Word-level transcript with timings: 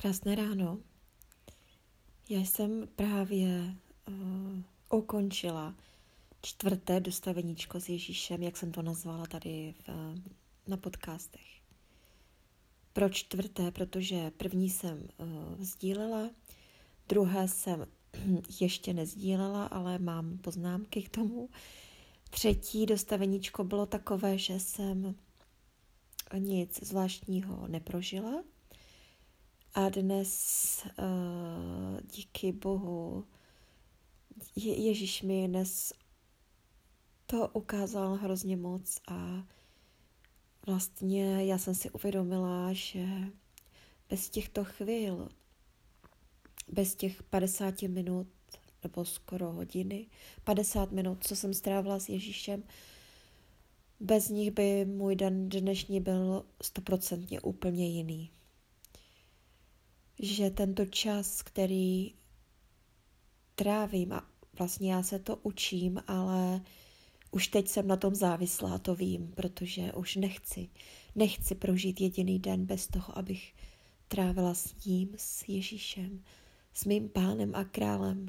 Krásné 0.00 0.34
ráno. 0.34 0.78
Já 2.28 2.40
jsem 2.40 2.88
právě 2.96 3.76
uh, 4.08 4.98
ukončila 4.98 5.74
čtvrté 6.42 7.00
dostaveníčko 7.00 7.80
s 7.80 7.88
Ježíšem, 7.88 8.42
jak 8.42 8.56
jsem 8.56 8.72
to 8.72 8.82
nazvala 8.82 9.26
tady 9.26 9.74
v, 9.78 9.88
uh, 9.88 9.94
na 10.66 10.76
podcastech. 10.76 11.46
Proč 12.92 13.16
čtvrté? 13.16 13.70
Protože 13.70 14.30
první 14.30 14.70
jsem 14.70 14.98
uh, 15.18 15.26
sdílela, 15.58 16.30
druhé 17.08 17.48
jsem 17.48 17.86
ještě 18.60 18.92
nezdílela, 18.92 19.66
ale 19.66 19.98
mám 19.98 20.38
poznámky 20.38 21.02
k 21.02 21.08
tomu. 21.08 21.48
Třetí 22.30 22.86
dostaveníčko 22.86 23.64
bylo 23.64 23.86
takové, 23.86 24.38
že 24.38 24.60
jsem 24.60 25.14
nic 26.38 26.80
zvláštního 26.82 27.68
neprožila, 27.68 28.42
a 29.76 29.88
dnes 29.88 30.82
uh, 30.98 32.00
díky 32.14 32.52
Bohu 32.52 33.24
Je- 34.56 34.86
Ježíš 34.86 35.22
mi 35.22 35.48
dnes 35.48 35.92
to 37.26 37.48
ukázal 37.48 38.14
hrozně 38.14 38.56
moc 38.56 39.00
a 39.08 39.44
vlastně 40.66 41.44
já 41.46 41.58
jsem 41.58 41.74
si 41.74 41.90
uvědomila, 41.90 42.72
že 42.72 43.06
bez 44.08 44.30
těchto 44.30 44.64
chvil, 44.64 45.28
bez 46.68 46.94
těch 46.94 47.22
50 47.22 47.82
minut 47.82 48.26
nebo 48.82 49.04
skoro 49.04 49.52
hodiny, 49.52 50.06
50 50.44 50.92
minut, 50.92 51.26
co 51.26 51.36
jsem 51.36 51.54
strávila 51.54 51.98
s 51.98 52.08
Ježíšem, 52.08 52.62
bez 54.00 54.28
nich 54.28 54.50
by 54.50 54.84
můj 54.84 55.16
den 55.16 55.48
dnešní 55.48 56.00
byl 56.00 56.44
stoprocentně 56.62 57.40
úplně 57.40 57.88
jiný 57.88 58.30
že 60.18 60.50
tento 60.50 60.86
čas, 60.86 61.42
který 61.42 62.14
trávím, 63.54 64.12
a 64.12 64.28
vlastně 64.58 64.92
já 64.92 65.02
se 65.02 65.18
to 65.18 65.36
učím, 65.36 66.02
ale 66.06 66.60
už 67.30 67.48
teď 67.48 67.68
jsem 67.68 67.88
na 67.88 67.96
tom 67.96 68.14
závislá, 68.14 68.78
to 68.78 68.94
vím, 68.94 69.32
protože 69.36 69.92
už 69.92 70.16
nechci, 70.16 70.68
nechci 71.14 71.54
prožít 71.54 72.00
jediný 72.00 72.38
den 72.38 72.66
bez 72.66 72.86
toho, 72.86 73.18
abych 73.18 73.54
trávila 74.08 74.54
s 74.54 74.84
ním, 74.84 75.14
s 75.16 75.48
Ježíšem, 75.48 76.22
s 76.74 76.84
mým 76.84 77.08
pánem 77.08 77.54
a 77.54 77.64
králem 77.64 78.28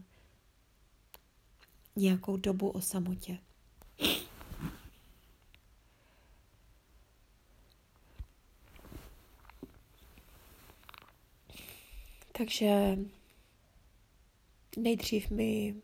nějakou 1.96 2.38
dobu 2.38 2.70
o 2.70 2.82
samotě. 2.82 3.38
Takže 12.38 12.98
nejdřív 14.78 15.30
mi 15.30 15.76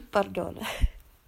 pardon, 0.10 0.58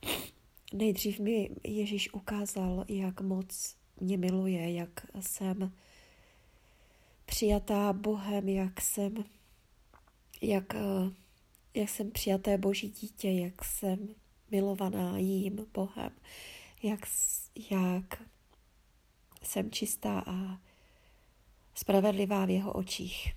nejdřív 0.72 1.20
mi 1.20 1.50
Ježíš 1.64 2.12
ukázal, 2.12 2.84
jak 2.88 3.20
moc 3.20 3.76
mě 4.00 4.18
miluje, 4.18 4.72
jak 4.72 5.06
jsem 5.20 5.72
přijatá 7.26 7.92
Bohem, 7.92 8.48
jak 8.48 8.80
jsem, 8.80 9.14
jak, 10.42 10.74
jak 11.74 11.88
jsem 11.88 12.10
přijaté 12.10 12.58
Boží 12.58 12.88
dítě, 12.88 13.30
jak 13.32 13.64
jsem 13.64 14.08
milovaná 14.50 15.18
jím 15.18 15.66
Bohem, 15.74 16.12
jak, 16.82 17.00
jak 17.70 18.22
jsem 19.42 19.70
čistá 19.70 20.22
a 20.26 20.63
spravedlivá 21.74 22.44
v 22.44 22.50
jeho 22.50 22.72
očích. 22.72 23.32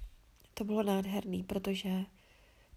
To 0.53 0.63
bylo 0.63 0.83
nádherný, 0.83 1.43
protože 1.43 2.05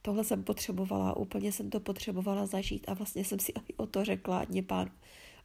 tohle 0.03 0.25
jsem 0.25 0.45
potřebovala, 0.45 1.17
úplně 1.17 1.53
jsem 1.53 1.71
to 1.71 1.81
potřebovala 1.81 2.47
zažít 2.47 2.89
a 2.89 2.95
vlastně 2.95 3.25
jsem 3.25 3.39
si 3.39 3.53
o 3.77 3.87
to 3.87 4.05
řekla, 4.05 4.47
mě 4.49 4.63
pán 4.63 4.91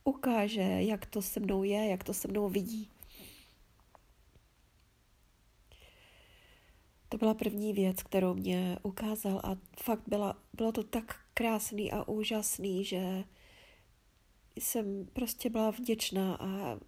ukáže, 0.04 0.62
jak 0.62 1.06
to 1.06 1.22
se 1.22 1.40
mnou 1.40 1.64
je, 1.64 1.88
jak 1.88 2.04
to 2.04 2.14
se 2.14 2.28
mnou 2.28 2.50
vidí. 2.50 2.90
To 7.10 7.18
byla 7.18 7.34
první 7.34 7.74
věc, 7.74 8.04
kterou 8.04 8.34
mě 8.34 8.78
ukázal 8.84 9.42
a 9.44 9.58
fakt 9.84 10.04
byla, 10.08 10.38
bylo 10.54 10.72
to 10.72 10.84
tak 10.84 11.20
krásný 11.34 11.92
a 11.92 12.08
úžasný, 12.08 12.86
že 12.86 13.24
jsem 14.60 15.08
prostě 15.14 15.50
byla 15.50 15.72
vděčná 15.72 16.36
a 16.36 16.80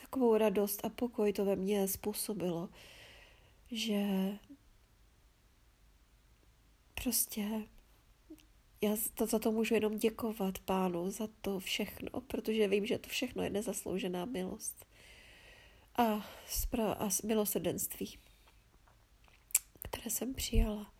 takovou 0.00 0.36
radost 0.36 0.84
a 0.84 0.88
pokoj 0.88 1.32
to 1.32 1.44
ve 1.44 1.56
mně 1.56 1.88
způsobilo, 1.88 2.68
že 3.70 4.04
prostě 7.02 7.62
já 8.80 8.96
to, 9.14 9.26
za 9.26 9.38
to 9.38 9.52
můžu 9.52 9.74
jenom 9.74 9.98
děkovat 9.98 10.58
pánu 10.58 11.10
za 11.10 11.28
to 11.40 11.60
všechno, 11.60 12.20
protože 12.20 12.68
vím, 12.68 12.86
že 12.86 12.98
to 12.98 13.08
všechno 13.08 13.42
je 13.42 13.50
nezasloužená 13.50 14.24
milost 14.24 14.86
a, 15.96 16.26
spra- 16.48 16.96
a 16.98 17.26
milosrdenství, 17.26 18.18
které 19.82 20.10
jsem 20.10 20.34
přijala. 20.34 20.92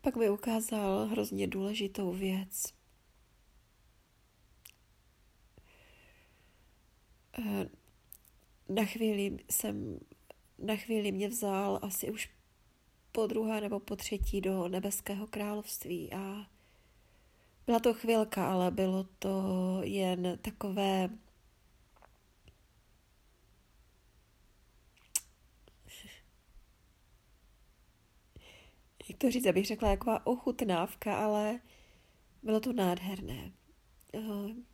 Pak 0.00 0.16
mi 0.16 0.30
ukázal 0.30 1.06
hrozně 1.06 1.46
důležitou 1.46 2.12
věc. 2.12 2.79
Na 8.68 8.84
chvíli 8.84 9.38
jsem, 9.50 10.00
na 10.58 10.76
chvíli 10.76 11.12
mě 11.12 11.28
vzal 11.28 11.78
asi 11.82 12.10
už 12.10 12.30
po 13.12 13.26
druhé 13.26 13.60
nebo 13.60 13.80
po 13.80 13.96
třetí 13.96 14.40
do 14.40 14.68
nebeského 14.68 15.26
království 15.26 16.12
a 16.12 16.46
byla 17.66 17.78
to 17.78 17.94
chvilka, 17.94 18.50
ale 18.52 18.70
bylo 18.70 19.04
to 19.18 19.44
jen 19.82 20.38
takové 20.42 21.10
jak 29.08 29.18
to 29.18 29.30
říct, 29.30 29.46
abych 29.46 29.66
řekla, 29.66 29.88
taková 29.88 30.26
ochutnávka, 30.26 31.18
ale 31.24 31.60
bylo 32.42 32.60
to 32.60 32.72
nádherné. 32.72 33.52
Eh, 34.14 34.20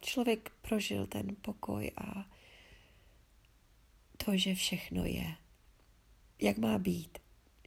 člověk 0.00 0.52
prožil 0.62 1.06
ten 1.06 1.36
pokoj 1.42 1.90
a 1.96 2.26
to, 4.26 4.36
že 4.36 4.54
všechno 4.54 5.04
je, 5.04 5.34
jak 6.42 6.58
má 6.58 6.78
být, 6.78 7.18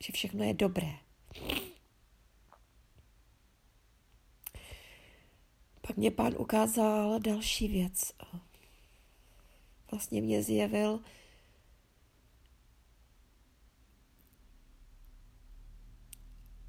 že 0.01 0.13
všechno 0.13 0.43
je 0.43 0.53
dobré. 0.53 0.91
Pak 5.81 5.97
mě 5.97 6.11
pán 6.11 6.35
ukázal 6.37 7.19
další 7.19 7.67
věc. 7.67 8.11
Vlastně 9.91 10.21
mě 10.21 10.43
zjevil, 10.43 10.99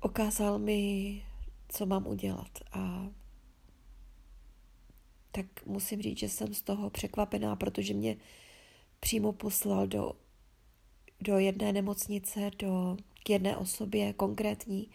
ukázal 0.04 0.58
mi, 0.58 1.24
co 1.68 1.86
mám 1.86 2.06
udělat. 2.06 2.58
A 2.72 3.08
tak 5.32 5.66
musím 5.66 6.02
říct, 6.02 6.18
že 6.18 6.28
jsem 6.28 6.54
z 6.54 6.62
toho 6.62 6.90
překvapená, 6.90 7.56
protože 7.56 7.94
mě 7.94 8.16
přímo 9.00 9.32
poslal 9.32 9.86
do, 9.86 10.12
do 11.20 11.38
jedné 11.38 11.72
nemocnice, 11.72 12.50
do, 12.58 12.96
k 13.22 13.30
jedné 13.30 13.56
osobě 13.56 14.12
konkrétní 14.12 14.90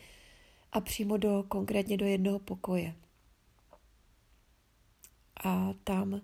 a 0.72 0.82
přímo 0.82 1.18
do, 1.18 1.44
konkrétně 1.48 1.98
do 1.98 2.06
jednoho 2.06 2.40
pokoje. 2.40 2.96
A 5.44 5.74
tam, 5.84 6.22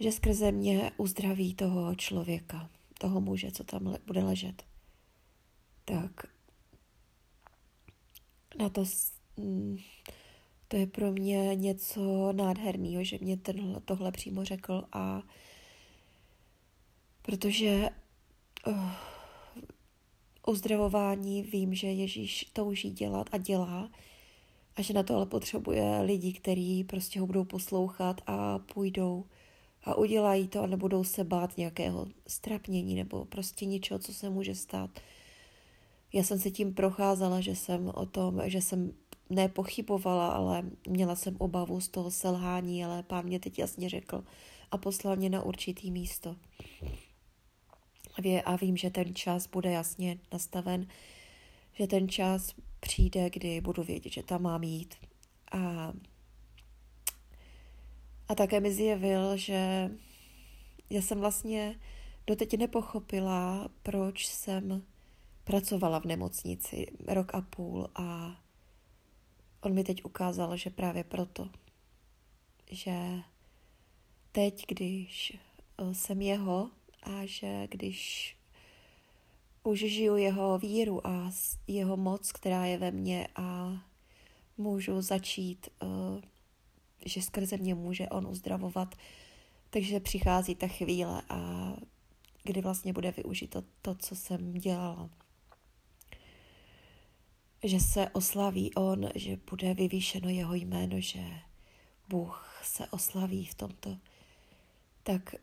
že 0.00 0.12
skrze 0.12 0.52
mě 0.52 0.92
uzdraví 0.96 1.54
toho 1.54 1.94
člověka, 1.94 2.70
toho 2.98 3.20
muže, 3.20 3.52
co 3.52 3.64
tam 3.64 3.86
le, 3.86 3.98
bude 4.06 4.24
ležet. 4.24 4.64
Tak 5.84 6.26
na 8.58 8.68
to, 8.68 8.84
mm, 9.36 9.78
to 10.68 10.76
je 10.76 10.86
pro 10.86 11.12
mě 11.12 11.56
něco 11.56 12.32
nádherného, 12.32 13.04
že 13.04 13.18
mě 13.20 13.36
tenhle, 13.36 13.80
tohle 13.80 14.12
přímo 14.12 14.44
řekl 14.44 14.84
a 14.92 15.22
protože 17.22 17.88
uh, 18.66 18.90
uzdravování 20.46 21.42
vím, 21.42 21.74
že 21.74 21.86
Ježíš 21.86 22.50
touží 22.52 22.90
dělat 22.90 23.28
a 23.32 23.38
dělá 23.38 23.90
a 24.76 24.82
že 24.82 24.94
na 24.94 25.02
to 25.02 25.16
ale 25.16 25.26
potřebuje 25.26 26.00
lidi, 26.02 26.32
kteří 26.32 26.84
prostě 26.84 27.20
ho 27.20 27.26
budou 27.26 27.44
poslouchat 27.44 28.20
a 28.26 28.58
půjdou 28.58 29.24
a 29.84 29.94
udělají 29.94 30.48
to 30.48 30.62
a 30.62 30.66
nebudou 30.66 31.04
se 31.04 31.24
bát 31.24 31.56
nějakého 31.56 32.06
strapnění 32.26 32.94
nebo 32.94 33.24
prostě 33.24 33.66
ničeho, 33.66 33.98
co 33.98 34.14
se 34.14 34.30
může 34.30 34.54
stát. 34.54 34.90
Já 36.12 36.22
jsem 36.22 36.38
se 36.38 36.50
tím 36.50 36.74
procházela, 36.74 37.40
že 37.40 37.56
jsem 37.56 37.92
o 37.94 38.06
tom, 38.06 38.40
že 38.44 38.60
jsem 38.60 38.92
nepochybovala, 39.30 40.28
ale 40.28 40.62
měla 40.88 41.16
jsem 41.16 41.36
obavu 41.38 41.80
z 41.80 41.88
toho 41.88 42.10
selhání, 42.10 42.84
ale 42.84 43.02
pán 43.02 43.24
mě 43.24 43.40
teď 43.40 43.58
jasně 43.58 43.88
řekl 43.88 44.24
a 44.70 44.78
poslal 44.78 45.16
mě 45.16 45.30
na 45.30 45.42
určitý 45.42 45.90
místo. 45.90 46.36
A 48.44 48.56
vím, 48.56 48.76
že 48.76 48.90
ten 48.90 49.14
čas 49.14 49.46
bude 49.46 49.70
jasně 49.70 50.18
nastaven, 50.32 50.86
že 51.72 51.86
ten 51.86 52.08
čas 52.08 52.54
přijde, 52.80 53.30
kdy 53.30 53.60
budu 53.60 53.82
vědět, 53.82 54.12
že 54.12 54.22
tam 54.22 54.42
mám 54.42 54.62
jít. 54.62 54.94
A, 55.52 55.92
a 58.28 58.34
také 58.34 58.60
mi 58.60 58.72
zjevil, 58.72 59.36
že 59.36 59.90
já 60.90 61.02
jsem 61.02 61.20
vlastně 61.20 61.80
doteď 62.26 62.58
nepochopila, 62.58 63.68
proč 63.82 64.26
jsem 64.26 64.82
pracovala 65.44 66.00
v 66.00 66.04
nemocnici 66.04 66.86
rok 67.08 67.34
a 67.34 67.40
půl 67.40 67.88
a 67.94 68.36
on 69.60 69.74
mi 69.74 69.84
teď 69.84 70.04
ukázal, 70.04 70.56
že 70.56 70.70
právě 70.70 71.04
proto, 71.04 71.48
že 72.70 72.96
teď, 74.32 74.64
když 74.68 75.38
eh, 75.78 75.94
jsem 75.94 76.22
jeho 76.22 76.70
a 77.02 77.26
že 77.26 77.66
když 77.70 78.36
už 79.62 79.78
žiju 79.78 80.16
jeho 80.16 80.58
víru 80.58 81.06
a 81.06 81.30
jeho 81.66 81.96
moc, 81.96 82.32
která 82.32 82.66
je 82.66 82.78
ve 82.78 82.90
mně 82.90 83.28
a 83.36 83.78
můžu 84.58 85.00
začít, 85.00 85.68
eh, 85.82 85.86
že 87.06 87.22
skrze 87.22 87.56
mě 87.56 87.74
může 87.74 88.08
on 88.08 88.26
uzdravovat, 88.26 88.94
takže 89.70 90.00
přichází 90.00 90.54
ta 90.54 90.66
chvíle 90.66 91.22
a 91.28 91.72
kdy 92.44 92.60
vlastně 92.60 92.92
bude 92.92 93.10
využito 93.10 93.62
to, 93.82 93.94
co 93.94 94.16
jsem 94.16 94.52
dělala. 94.52 95.10
Že 97.64 97.80
se 97.80 98.08
oslaví 98.10 98.74
on, 98.74 99.08
že 99.14 99.38
bude 99.50 99.74
vyvýšeno 99.74 100.28
jeho 100.28 100.54
jméno, 100.54 101.00
že 101.00 101.24
Bůh 102.08 102.60
se 102.64 102.86
oslaví 102.86 103.46
v 103.46 103.54
tomto. 103.54 103.96
Tak 105.02 105.34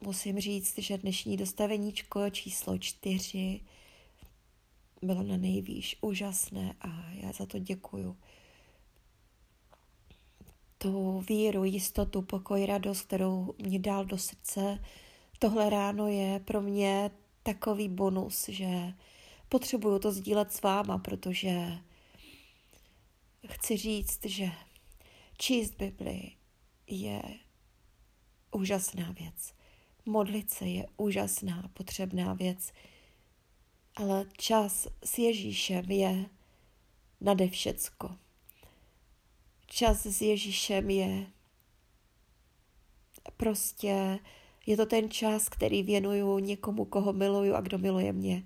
musím 0.00 0.40
říct, 0.40 0.78
že 0.78 0.98
dnešní 0.98 1.36
dostaveníčko 1.36 2.30
číslo 2.30 2.78
čtyři 2.78 3.60
bylo 5.02 5.22
na 5.22 5.36
nejvýš 5.36 5.96
úžasné 6.00 6.74
a 6.80 7.10
já 7.10 7.32
za 7.32 7.46
to 7.46 7.58
děkuju. 7.58 8.16
Tu 10.78 11.20
víru, 11.28 11.64
jistotu, 11.64 12.22
pokoj, 12.22 12.66
radost, 12.66 13.00
kterou 13.00 13.54
mě 13.58 13.78
dal 13.78 14.04
do 14.04 14.18
srdce, 14.18 14.84
tohle 15.38 15.70
ráno 15.70 16.08
je 16.08 16.40
pro 16.40 16.60
mě 16.60 17.10
takový 17.42 17.88
bonus, 17.88 18.48
že 18.48 18.92
potřebuju 19.48 19.98
to 19.98 20.12
sdílet 20.12 20.52
s 20.52 20.62
váma, 20.62 20.98
protože 20.98 21.78
chci 23.48 23.76
říct, 23.76 24.24
že 24.24 24.50
číst 25.38 25.74
Bibli 25.74 26.32
je 26.86 27.22
úžasná 28.50 29.12
věc. 29.12 29.52
Modlit 30.06 30.50
se 30.50 30.66
je 30.66 30.86
úžasná, 30.96 31.70
potřebná 31.72 32.34
věc, 32.34 32.72
ale 33.96 34.26
čas 34.36 34.88
s 35.04 35.18
Ježíšem 35.18 35.90
je 35.90 36.26
nade 37.20 37.48
všecko. 37.48 38.16
Čas 39.66 40.06
s 40.06 40.22
Ježíšem 40.22 40.90
je 40.90 41.26
prostě, 43.36 44.18
je 44.66 44.76
to 44.76 44.86
ten 44.86 45.10
čas, 45.10 45.48
který 45.48 45.82
věnuju 45.82 46.38
někomu, 46.38 46.84
koho 46.84 47.12
miluju 47.12 47.54
a 47.54 47.60
kdo 47.60 47.78
miluje 47.78 48.12
mě. 48.12 48.42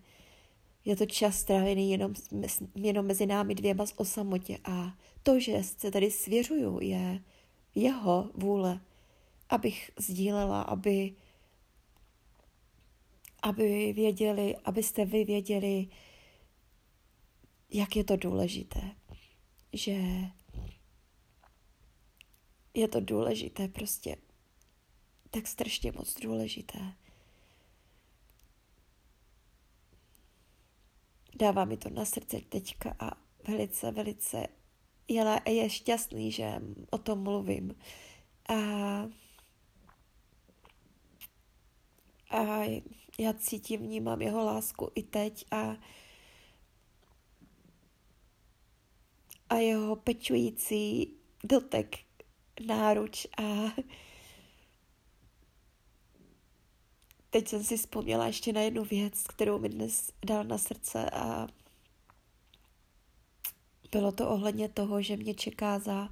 Je 0.85 0.97
to 0.97 1.06
čas 1.06 1.39
strávený 1.39 1.91
jenom, 1.91 2.15
jenom 2.75 3.06
mezi 3.06 3.27
námi 3.27 3.55
dvěma 3.55 3.87
z 3.87 3.95
osamotě 3.97 4.59
a 4.65 4.97
to, 5.23 5.41
že 5.41 5.63
se 5.63 5.91
tady 5.91 6.11
svěřuju, 6.11 6.79
je 6.81 7.23
jeho 7.75 8.31
vůle, 8.35 8.81
abych 9.49 9.91
sdílela, 9.97 10.63
aby 10.63 11.15
aby 13.43 13.93
věděli, 13.93 14.57
abyste 14.57 15.05
vy 15.05 15.25
věděli, 15.25 15.89
jak 17.71 17.97
je 17.97 18.05
to 18.05 18.17
důležité. 18.17 18.81
Že 19.73 19.93
je 22.75 22.89
to 22.89 23.01
důležité 23.01 23.69
prostě. 23.69 24.17
Tak 25.31 25.47
strašně 25.47 25.93
moc 25.93 26.21
důležité. 26.21 26.79
Dává 31.37 31.65
mi 31.65 31.77
to 31.77 31.91
na 31.91 32.05
srdce 32.05 32.41
teďka 32.49 32.97
a 32.99 33.11
velice, 33.49 33.91
velice 33.91 34.47
je, 35.09 35.41
je 35.49 35.71
šťastný, 35.71 36.33
že 36.33 36.63
o 36.91 36.99
tom 36.99 37.23
mluvím. 37.23 37.75
A, 38.49 38.55
a 42.31 42.65
já 43.19 43.33
cítím, 43.33 43.81
vnímám 43.81 44.23
jeho 44.23 44.45
lásku 44.45 44.91
i 44.95 45.03
teď 45.03 45.45
a, 45.51 45.77
a 49.49 49.55
jeho 49.55 49.97
pečující 49.97 51.15
dotek 51.45 51.99
náruč 52.67 53.27
a 53.39 53.43
teď 57.31 57.49
jsem 57.49 57.65
si 57.65 57.77
vzpomněla 57.77 58.27
ještě 58.27 58.53
na 58.53 58.61
jednu 58.61 58.85
věc, 58.85 59.23
kterou 59.23 59.59
mi 59.59 59.69
dnes 59.69 60.13
dal 60.27 60.45
na 60.45 60.59
srdce 60.59 61.11
a 61.11 61.47
bylo 63.93 64.13
to 64.13 64.29
ohledně 64.29 64.69
toho, 64.69 65.03
že 65.03 65.17
mě 65.17 65.35
čeká 65.35 65.79
za 65.79 66.09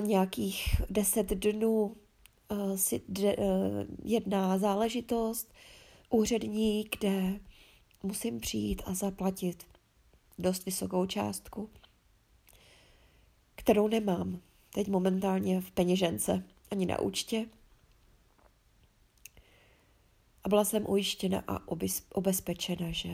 nějakých 0.00 0.80
deset 0.90 1.26
dnů 1.26 1.96
si 2.76 3.02
de, 3.08 3.36
uh, 3.36 3.44
jedna 4.04 4.58
záležitost 4.58 5.52
úřední, 6.10 6.84
kde 6.98 7.40
musím 8.02 8.40
přijít 8.40 8.82
a 8.86 8.94
zaplatit 8.94 9.66
dost 10.38 10.64
vysokou 10.64 11.06
částku, 11.06 11.70
kterou 13.54 13.88
nemám 13.88 14.40
teď 14.74 14.88
momentálně 14.88 15.60
v 15.60 15.70
peněžence 15.70 16.42
ani 16.70 16.86
na 16.86 17.00
účtě. 17.00 17.46
A 20.44 20.48
byla 20.48 20.64
jsem 20.64 20.84
ujištěna 20.88 21.44
a 21.48 21.58
obezpečena, 22.12 22.86
že 22.90 23.08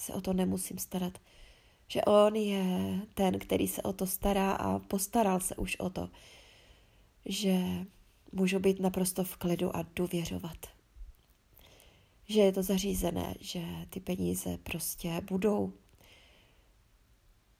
se 0.00 0.12
o 0.12 0.20
to 0.20 0.32
nemusím 0.32 0.78
starat. 0.78 1.18
Že 1.88 2.02
on 2.02 2.36
je 2.36 3.00
ten, 3.14 3.38
který 3.38 3.68
se 3.68 3.82
o 3.82 3.92
to 3.92 4.06
stará 4.06 4.52
a 4.52 4.78
postaral 4.78 5.40
se 5.40 5.56
už 5.56 5.76
o 5.76 5.90
to. 5.90 6.08
Že 7.26 7.86
můžu 8.34 8.58
být 8.58 8.80
naprosto 8.80 9.24
v 9.24 9.36
klidu 9.36 9.76
a 9.76 9.84
důvěřovat. 9.96 10.56
Že 12.28 12.40
je 12.40 12.52
to 12.52 12.62
zařízené, 12.62 13.34
že 13.40 13.62
ty 13.90 14.00
peníze 14.00 14.58
prostě 14.62 15.22
budou. 15.30 15.72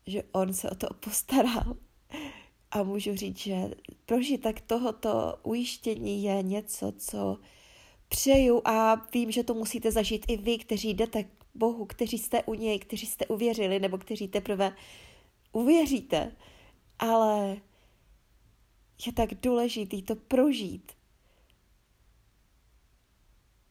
Že 0.07 0.23
on 0.33 0.55
se 0.55 0.71
o 0.71 0.75
to 0.75 0.87
postaral. 0.95 1.77
A 2.71 2.83
můžu 2.83 3.17
říct, 3.17 3.39
že 3.39 3.71
prožitek 4.07 4.61
tohoto 4.61 5.37
ujištění 5.43 6.23
je 6.25 6.43
něco, 6.43 6.93
co 6.99 7.39
přeju 8.09 8.63
a 8.65 8.95
vím, 8.95 9.31
že 9.31 9.45
to 9.45 9.55
musíte 9.55 9.93
zažít 9.93 10.25
i 10.29 10.37
vy, 10.37 10.59
kteří 10.59 10.91
jdete 10.91 11.25
k 11.25 11.29
Bohu, 11.55 11.85
kteří 11.85 12.19
jste 12.19 12.43
u 12.43 12.55
něj, 12.55 12.79
kteří 12.79 13.07
jste 13.07 13.27
uvěřili 13.27 13.81
nebo 13.81 13.99
kteří 13.99 14.29
teprve 14.29 14.77
uvěříte. 15.53 16.33
Ale 16.99 17.57
je 19.07 19.13
tak 19.13 19.35
důležitý 19.35 20.03
to 20.03 20.17
prožít. 20.17 20.93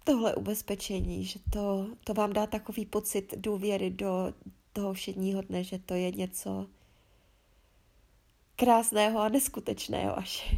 Tohle 0.04 0.36
ubezpečení, 0.36 1.26
že 1.26 1.40
to, 1.50 1.88
to 2.04 2.14
vám 2.14 2.34
dá 2.34 2.48
takový 2.48 2.86
pocit 2.86 3.34
důvěry 3.38 3.90
do 3.90 4.34
toho 4.74 4.94
všedního 4.94 5.42
dne, 5.42 5.64
že 5.64 5.80
to 5.80 5.94
je 5.94 6.12
něco 6.12 6.68
krásného 8.56 9.20
a 9.20 9.30
neskutečného 9.30 10.18
až. 10.18 10.56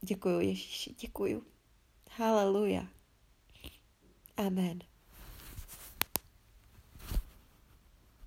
Děkuju 0.00 0.40
Ježíši, 0.40 0.94
děkuju. 1.00 1.46
Haleluja. 2.10 2.88
Amen. 4.36 4.93